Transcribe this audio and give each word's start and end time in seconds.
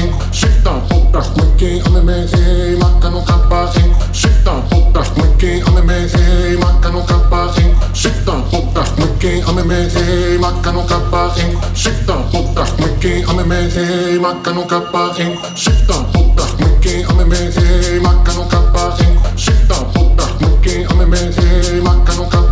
No 0.00 0.02
kapa 0.02 0.02
in 0.02 0.12
Shita 0.32 0.72
pota 0.88 1.20
mwiki 1.36 1.82
ame 1.86 2.02
me 2.02 2.26
e 2.32 2.76
maka 2.78 3.10
no 3.10 3.22
kapa 3.22 3.72
in 3.80 3.92
Shita 4.12 4.52
pota 4.68 5.02
mwiki 5.16 5.62
ame 5.66 5.82
me 5.82 5.94
e 6.04 6.56
maka 6.56 6.90
no 6.90 7.02
kapa 7.02 7.54
in 7.60 7.74
Shita 7.94 8.32
pota 8.50 8.84
mwiki 8.98 9.42
ame 9.48 9.62
me 9.64 9.88
e 9.96 10.38
maka 10.38 10.72
no 10.72 10.82
kapa 10.84 11.32
in 11.40 11.56
Shita 11.74 12.14
pota 12.30 12.64
mwiki 12.78 13.24
ame 13.30 13.44
me 13.44 13.58
e 13.76 14.18
maka 14.18 14.52
no 14.52 14.64
kapa 14.66 15.14
in 15.18 15.36
Shita 15.56 15.94
pota 16.12 16.44
mwiki 16.58 17.04
ame 17.10 17.24
me 17.24 17.38
e 17.38 18.00
maka 18.00 18.32
no 18.34 18.44
kapa 18.44 18.96
in 19.00 19.16
Shita 19.36 19.76
pota 19.92 20.26
mwiki 20.40 20.84
ame 20.90 21.06
me 21.06 21.18
e 21.18 21.80
maka 21.80 22.12
no 22.16 22.24
kapa 22.24 22.40
in 22.40 22.45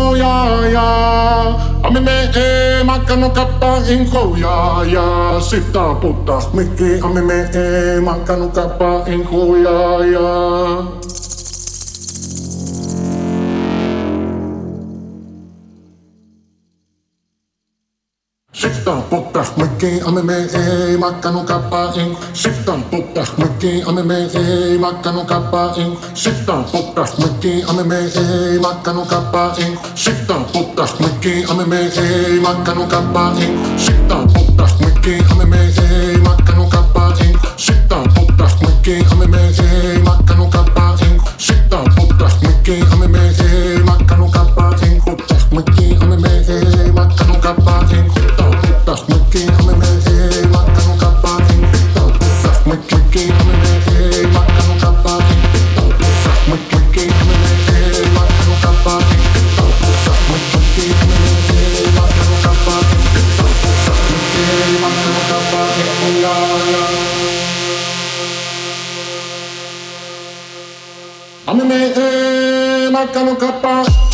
koja 0.00 0.66
ja. 0.72 0.90
Amme 1.82 2.30
e 2.34 2.84
makkano 2.84 3.30
kappa 3.30 3.76
in 3.88 4.10
koja 4.10 4.84
ja. 4.92 5.40
Sitta 5.40 5.94
putta 6.00 6.40
mikki. 6.52 7.00
Amme 7.02 7.50
e 7.54 8.00
makkano 8.00 8.48
kappa 8.48 9.04
in 9.06 9.26
koja 9.26 10.04
ja. 10.04 10.30
Sita 18.90 19.02
puta 19.08 19.42
miki 19.56 20.00
ame 20.02 20.20
me 20.22 20.98
maka 20.98 21.30
no 21.30 21.44
kapa 21.44 21.92
in 21.94 22.10
Sita 22.34 22.74
puta 22.90 23.22
miki 23.38 23.82
ame 23.86 24.02
me 24.02 24.26
e 24.34 24.78
maka 24.78 25.12
no 25.12 25.24
kapa 25.24 25.74
in 25.78 25.94
Sita 26.16 26.64
puta 26.72 27.04
miki 27.22 27.62
ame 27.70 27.84
me 27.86 27.98
e 28.10 28.58
maka 28.58 28.92
no 28.92 29.04
kapa 29.04 29.54
in 29.62 29.78
Sita 29.94 30.34
puta 30.52 30.84
miki 30.98 31.44
ame 31.50 31.66
me 31.70 31.86
e 31.86 32.40
maka 32.42 32.74
no 32.74 32.84
kapa 32.90 33.30
in 33.38 33.54
Sita 33.78 34.26
puta 34.34 34.66
miki 34.82 35.22
ame 35.30 35.44
me 35.46 35.70
e 35.70 36.18
maka 36.26 36.52
no 36.58 36.66
kapa 36.66 37.14
in 37.22 37.38
Sita 37.56 38.02
puta 38.10 38.46
miki 38.58 39.04
ame 39.12 39.26
me 39.30 39.38
e 39.54 40.02
maka 40.02 40.34
no 40.34 40.48
kapa 40.50 40.98
in 41.06 41.14
Sita 41.38 41.78
puta 41.94 42.26
miki 42.42 42.82
ame 42.90 43.06
me 43.06 43.22
e 43.38 43.82
maka 43.86 44.16
no 44.16 44.26
in 44.82 45.00
Puta 45.06 45.36
miki 45.54 45.94
ame 46.02 46.16
me 46.16 46.32
e 46.42 46.90
maka 46.90 46.98
no 46.98 47.14
kapa 47.14 47.19
toca 73.12 73.24
no. 73.60 74.09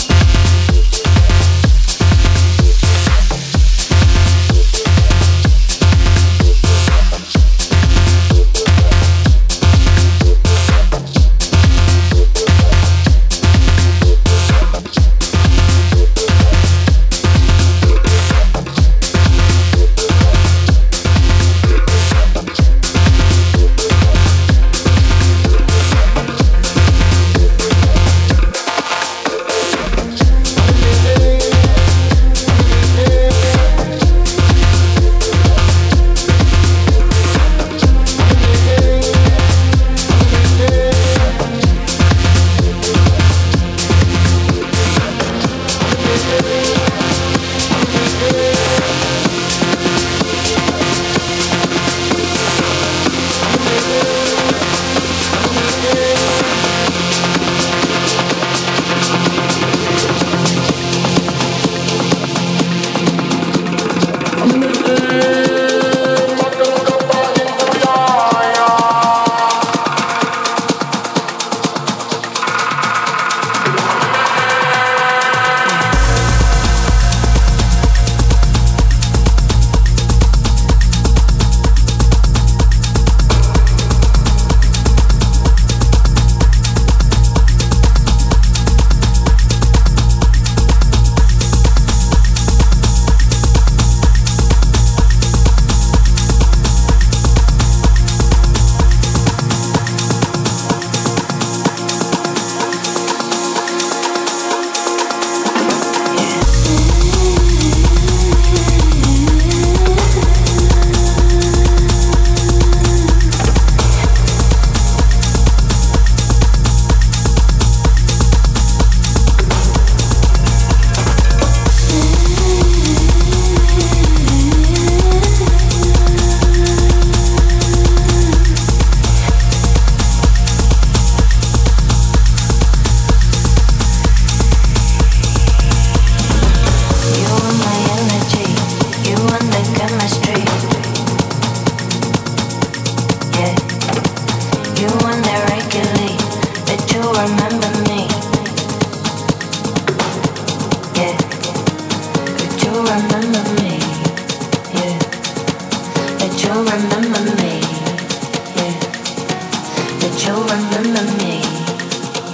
that 160.01 160.17
you'll 160.25 160.45
remember 160.45 161.03
me. 161.19 161.41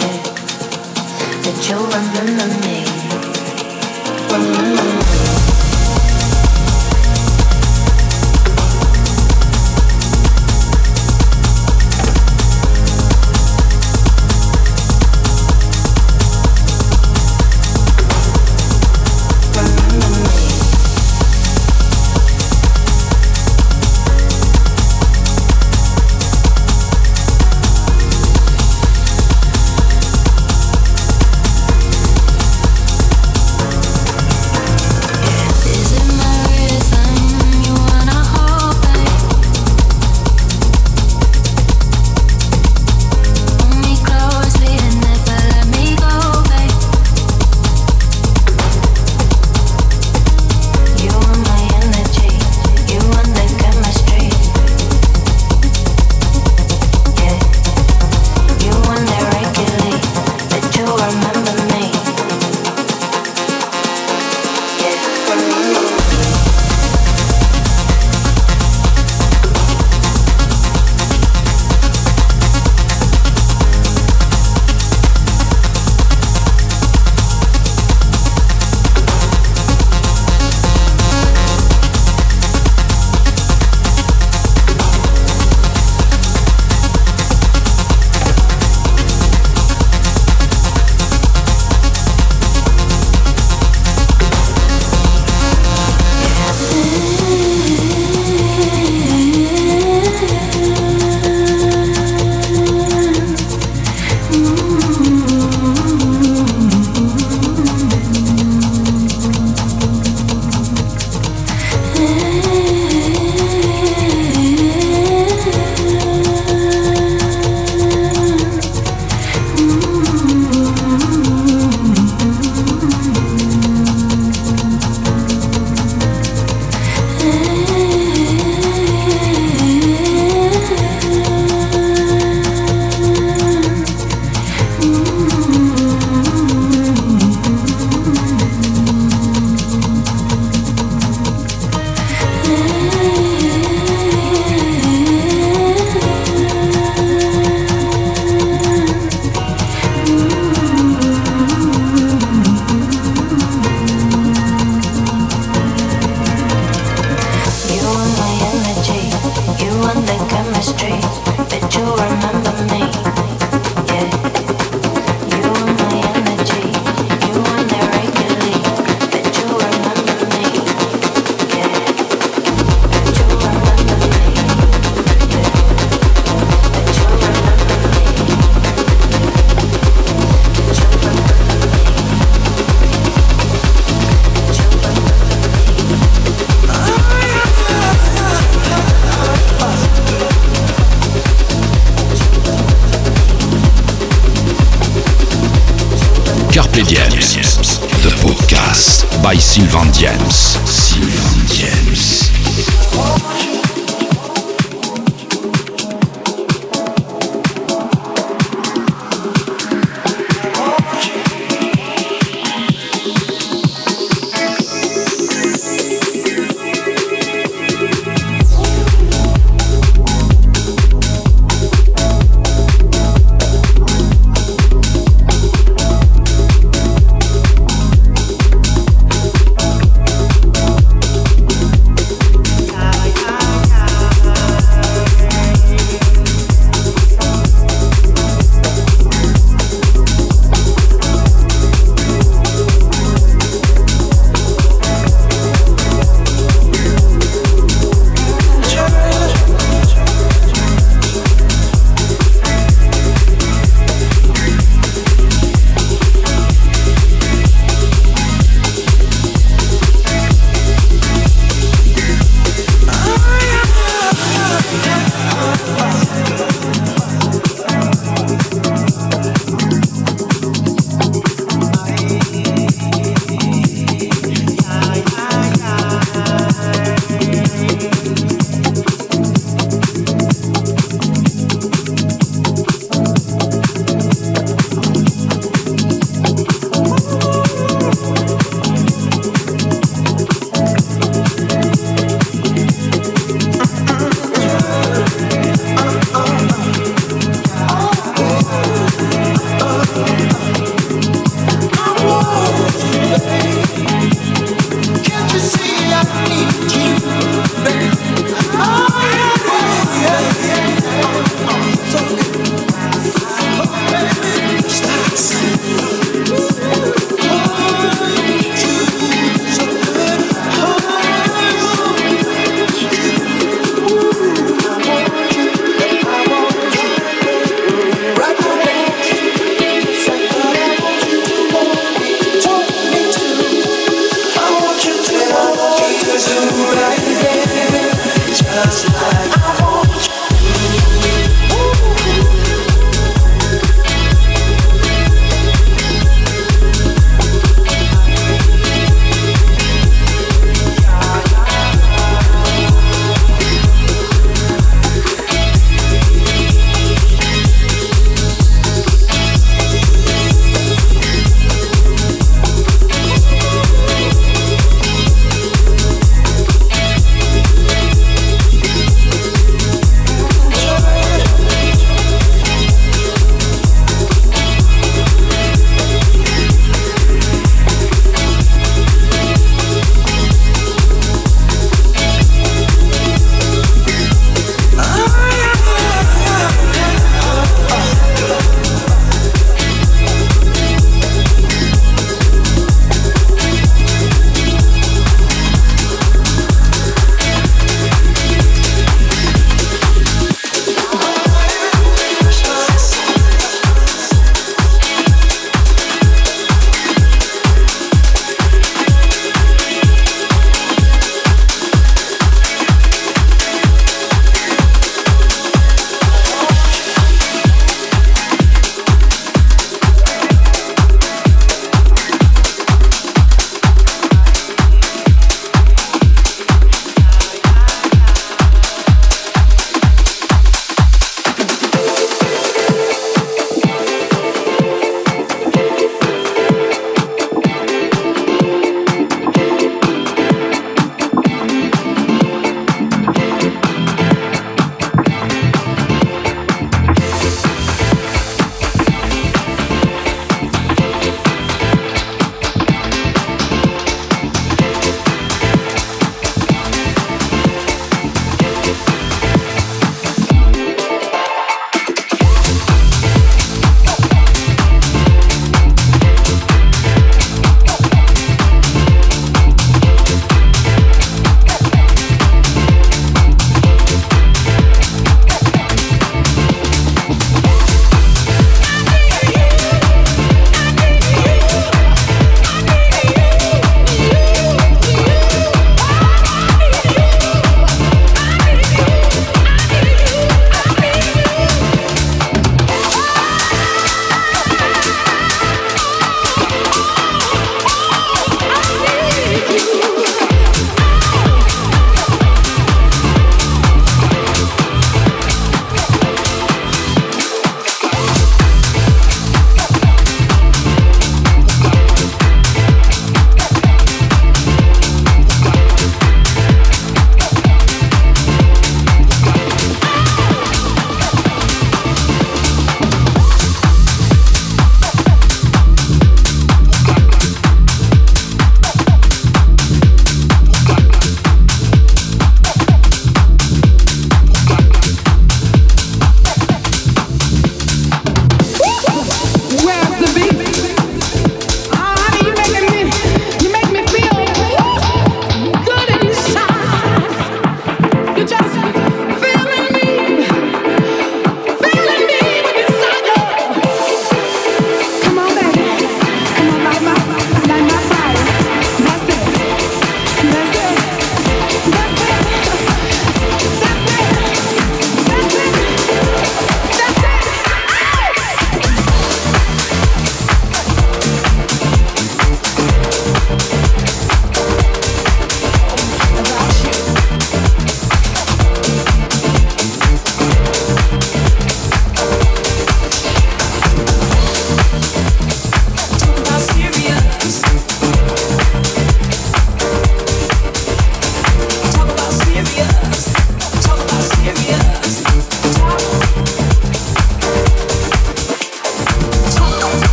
Yeah. 0.00 0.18
That 1.44 1.58
you'll 1.68 1.86
remember 1.86 2.47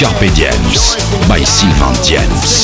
Carpe 0.00 0.30
Diems 0.32 0.96
by 1.28 1.44
Sylvain 1.44 1.92
Diems. 2.02 2.59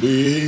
be 0.00 0.39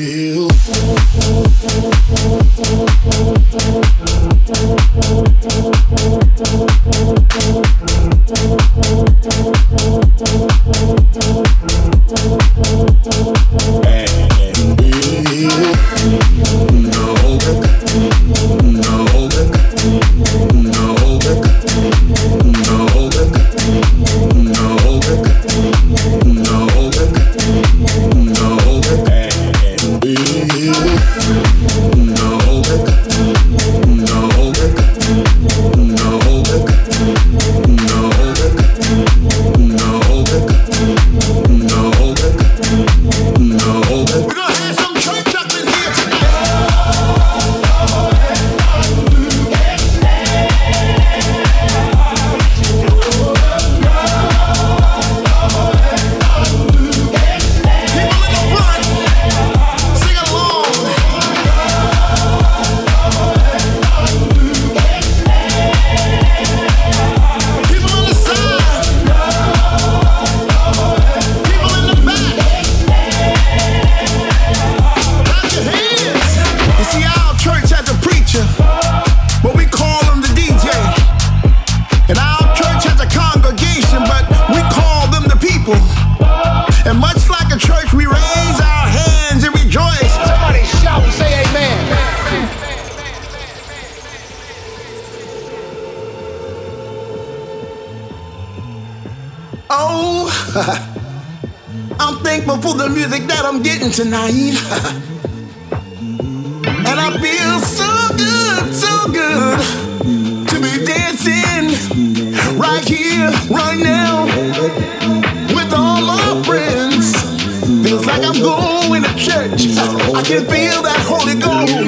can 120.32 120.46
feel 120.46 120.82
that 120.82 120.98
Holy 121.04 121.34
Ghost. 121.34 121.81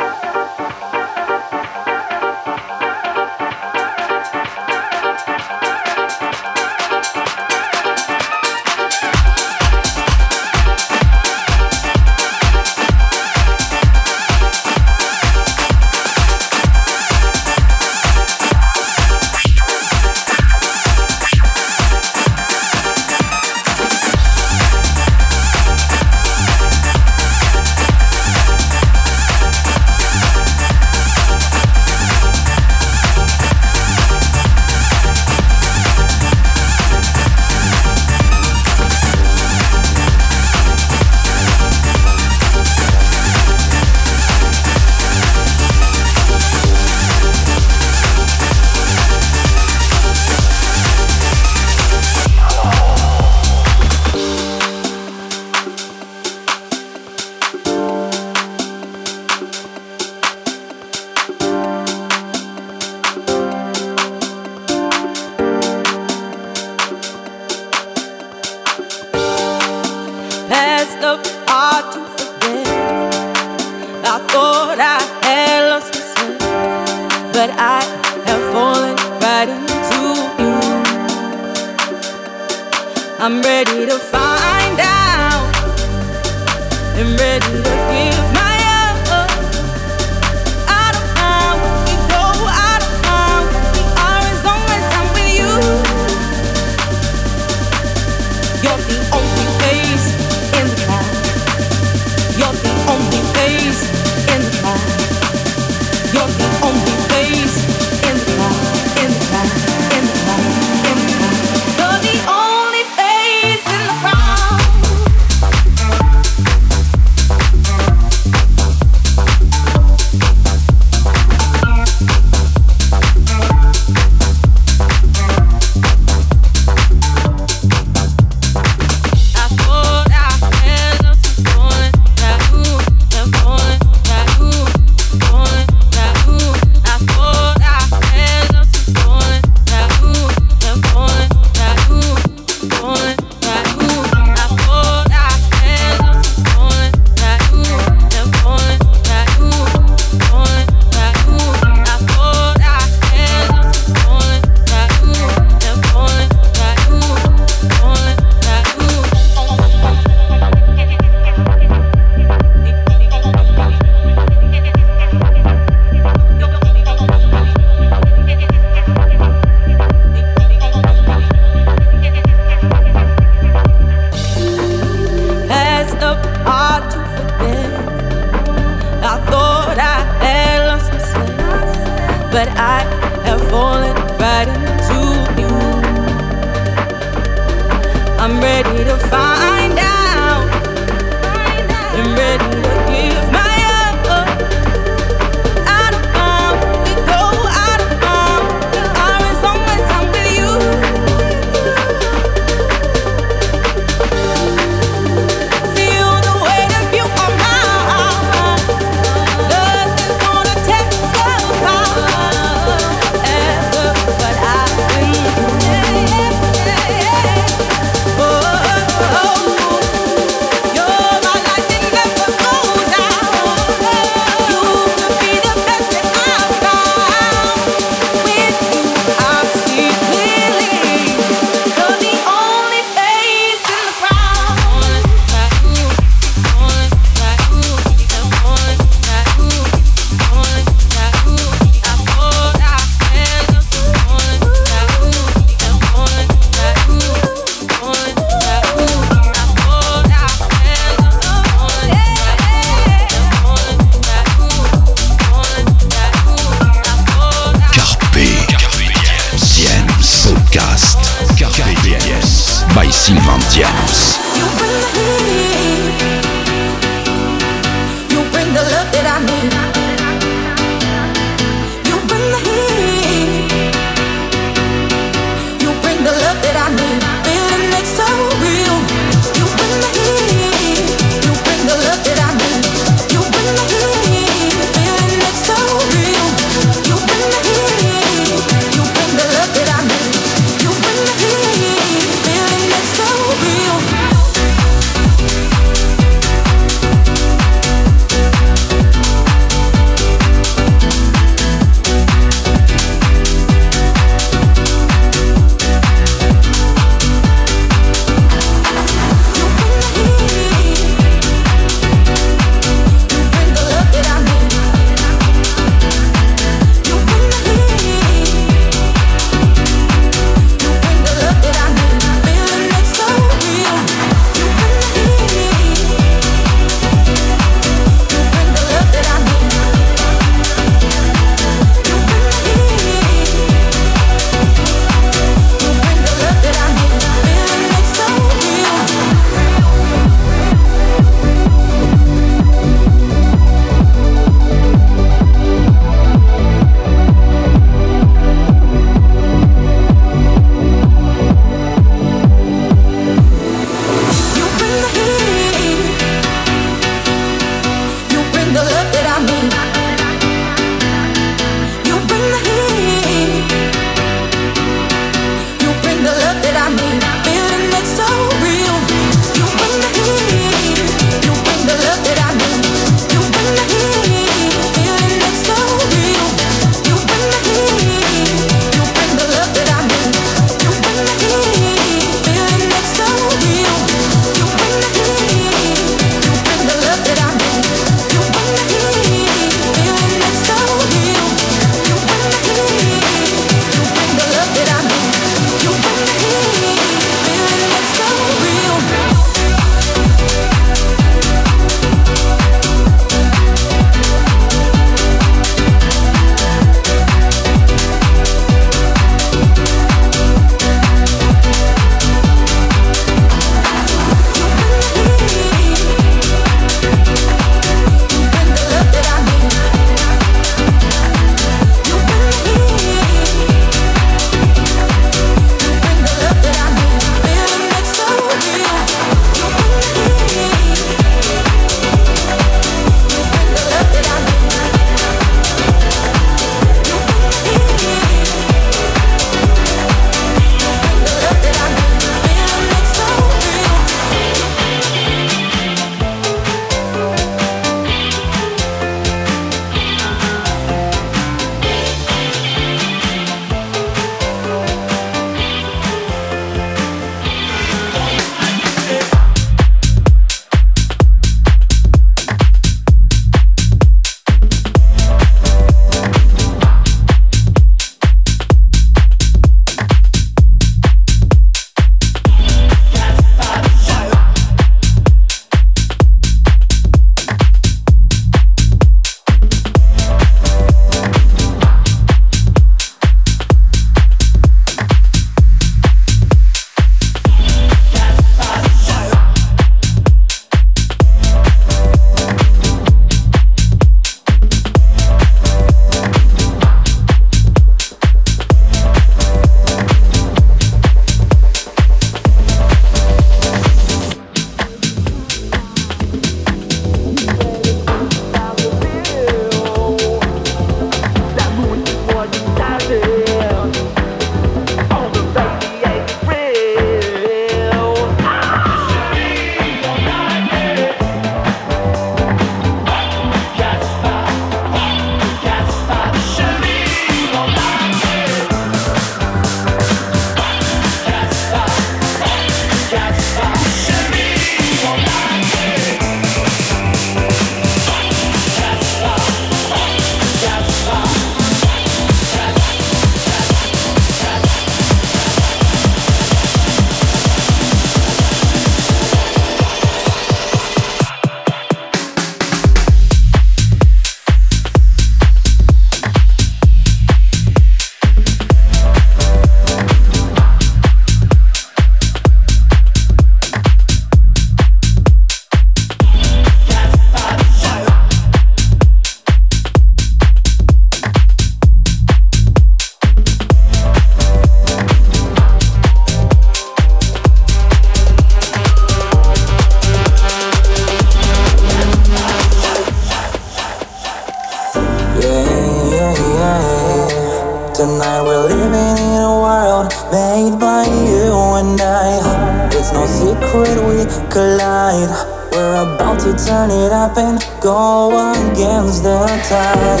We're 595.00 595.82
about 595.82 596.20
to 596.20 596.32
turn 596.44 596.70
it 596.70 596.92
up 596.92 597.16
and 597.16 597.38
go 597.60 598.10
against 598.32 599.02
the 599.02 599.26
tide. 599.48 600.00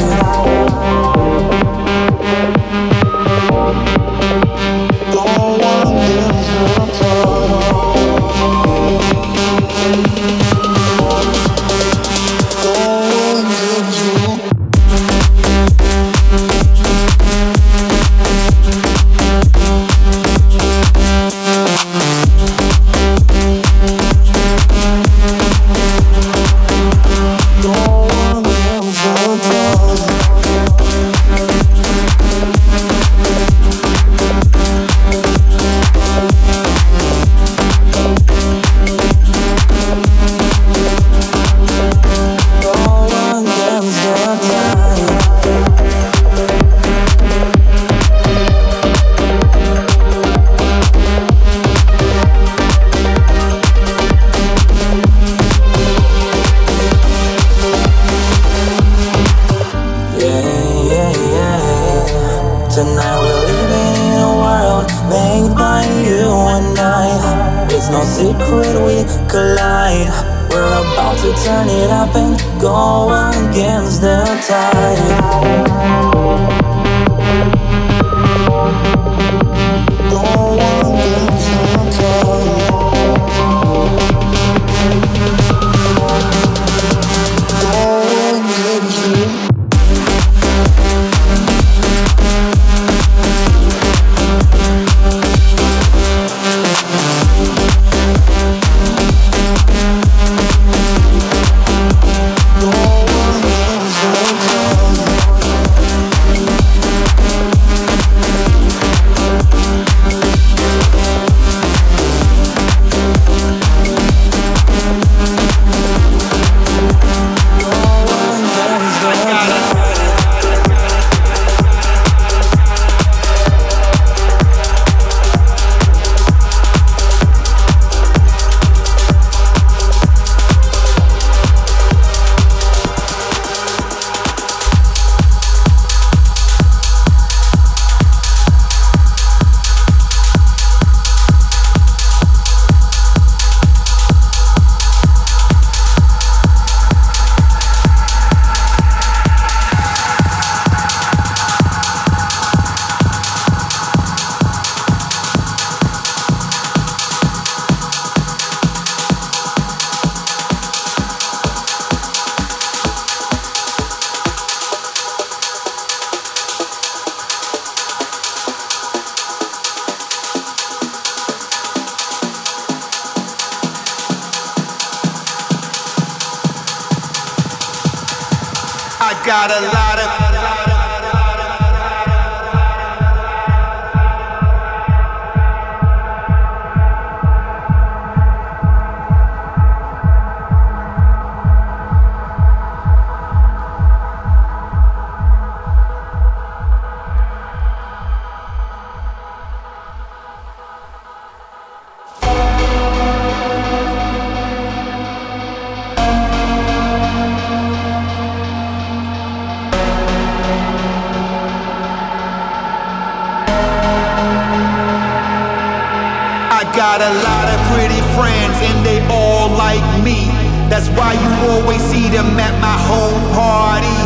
Friends 218.40 218.58
and 218.62 218.86
they 218.86 219.00
all 219.12 219.48
like 219.56 219.84
me. 220.02 220.28
That's 220.68 220.88
why 220.96 221.12
you 221.12 221.30
always 221.52 221.80
see 221.90 222.08
them 222.08 222.38
at 222.38 222.54
my 222.60 222.76
home 222.88 223.20
party. 223.34 223.98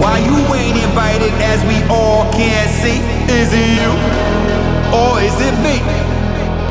Why 0.00 0.18
you 0.18 0.36
ain't 0.54 0.78
invited 0.80 1.32
as 1.44 1.60
we 1.68 1.76
all 1.92 2.24
can 2.32 2.66
see? 2.80 2.98
Is 3.28 3.52
it 3.52 3.68
you 3.78 3.92
or 4.96 5.20
is 5.20 5.36
it 5.38 5.54
me? 5.60 5.78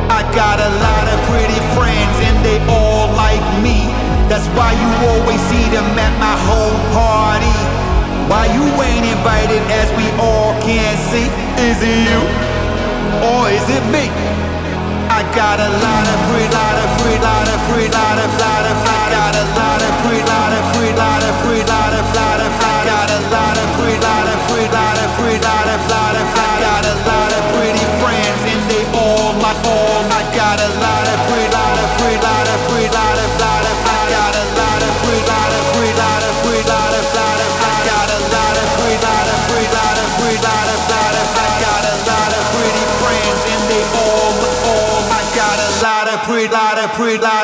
I 0.10 0.26
got 0.34 0.58
a 0.60 0.72
lot 0.82 1.06
of 1.14 1.18
pretty 1.30 1.62
friends 1.78 2.16
and 2.26 2.38
they 2.44 2.60
all 2.68 3.08
like 3.16 3.44
me. 3.62 3.88
That's 4.28 4.48
why 4.58 4.74
you 4.74 4.90
always 5.14 5.42
see 5.48 5.66
them 5.70 5.86
at 5.98 6.14
my 6.20 6.36
home 6.50 6.82
party. 6.92 7.58
Why 8.28 8.46
you 8.50 8.66
ain't 8.82 9.06
invited 9.06 9.62
as 9.72 9.90
we 9.96 10.06
all 10.20 10.54
can 10.62 10.94
see? 11.10 11.30
Is 11.62 11.78
it 11.82 11.98
you 12.10 12.22
or 13.30 13.50
is 13.50 13.66
it 13.70 13.84
me? 13.94 14.49
I 15.10 15.24
got 15.36 15.60
a 15.60 15.70
lot 15.70 16.06
of 16.14 16.20
free, 16.30 16.48
lot 16.48 16.78
of 16.84 16.90
free, 17.02 17.20
lot 17.20 17.48
of 17.50 17.60
free, 17.68 17.90
lot 17.90 18.18
of, 18.20 18.32
lot 18.40 18.66
of, 18.72 18.78
I 18.78 18.94
got 18.94 18.99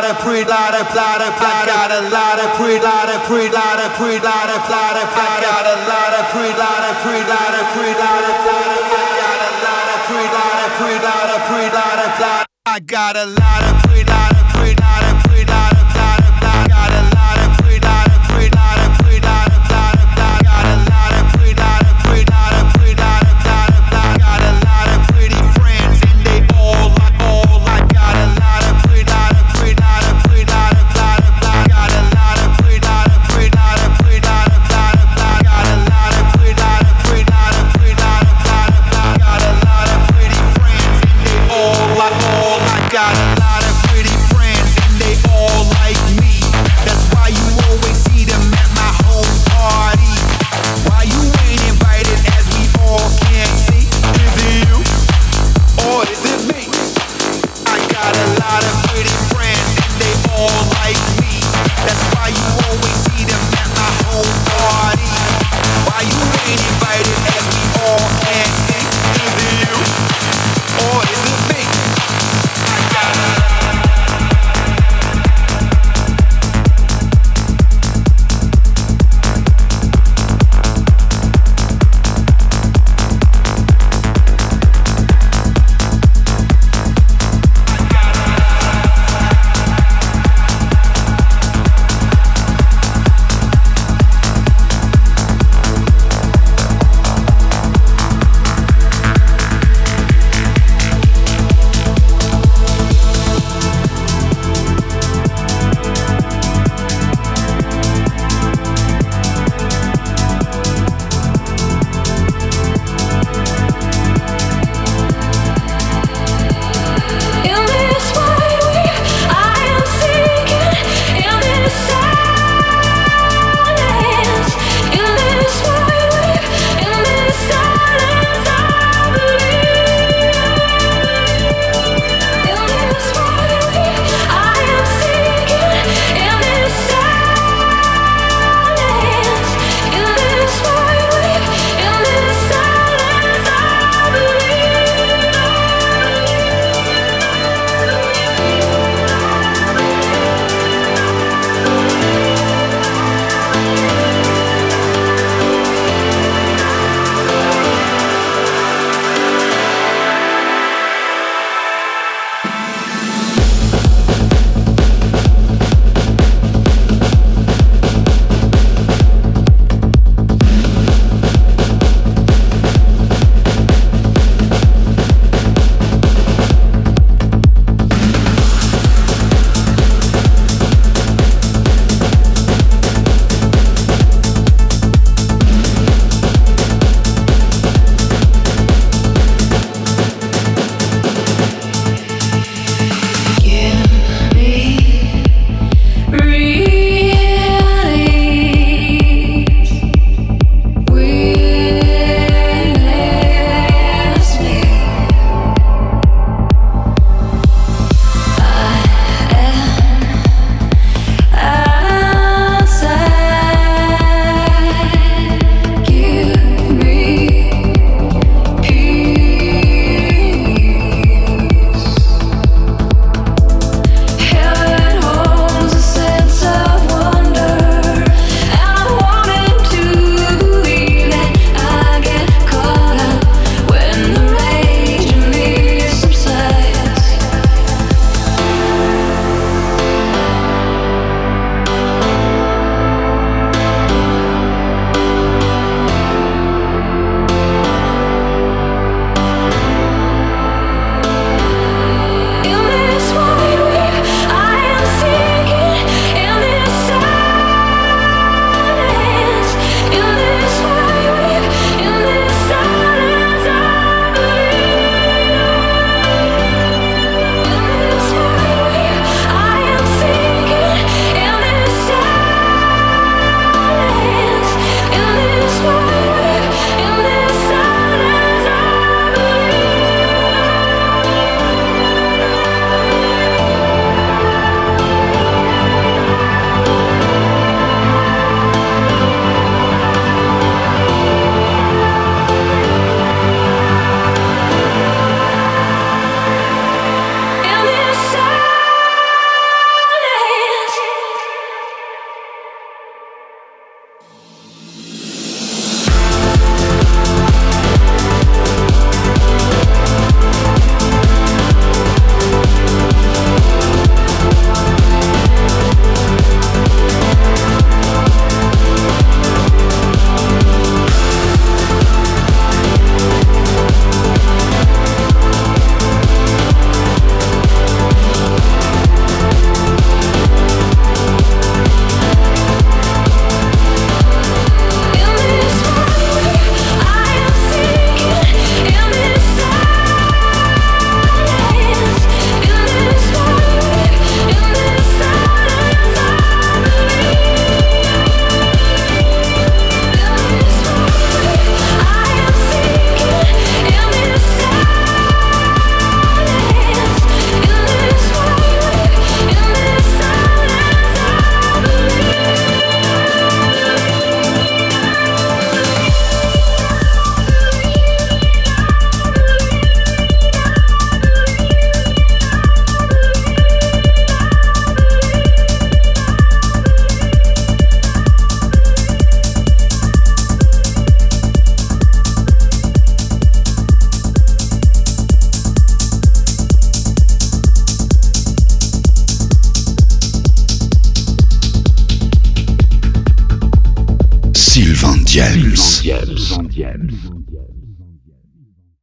lot 0.06 0.18
of 0.18 0.22
pre, 0.22 0.46
lot 0.46 0.74
of, 0.76 0.86
lot 0.94 1.18
of, 1.18 1.34
I 1.34 1.66
got 1.66 1.90
a 1.90 2.02
lot 2.14 2.38
of 2.38 2.54
pre, 2.62 2.78
lot 2.78 3.10
of 3.10 3.26
pre, 3.26 3.50
lot 3.50 3.82
of 3.82 3.90
pre, 3.98 4.22
lot 4.22 4.50
of, 4.54 4.62
lot 4.70 4.94
of, 5.02 5.10
I 5.10 5.42
got 5.42 5.66
a 5.66 5.78
lot 5.90 6.14
of 6.14 6.26
pre, 6.30 6.46
lot 6.54 6.84
of 6.86 6.96
pre, 7.02 7.18
lot 7.26 7.54
of 7.58 7.66
pre, 7.74 7.90
lot 7.90 8.22
of, 8.22 8.38
lot 8.46 8.70
of, 8.70 8.86
I 8.86 9.10
got 9.10 9.98
a 10.46 10.70
pretty, 10.78 11.02
lot 11.02 11.30
of 11.34 11.42
pretty, 11.50 11.70
lot 11.74 12.00
of, 12.06 12.20
lot. 12.22 12.46
I 12.68 12.80
got 12.80 13.16
a 13.18 13.26
lot 13.26 13.64
of 13.64 13.82
pretty, 13.84 14.04
lot 14.06 14.32
of 14.32 14.46
pretty, 14.54 14.85